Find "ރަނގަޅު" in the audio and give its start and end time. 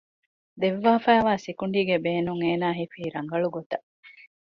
3.15-3.47